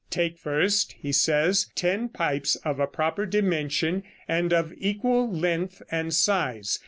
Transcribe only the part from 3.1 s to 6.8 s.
dimension and of equal length and size.